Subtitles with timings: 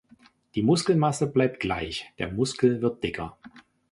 [0.55, 3.37] Die Muskelmasse bleibt gleich, der Muskel wird dicker.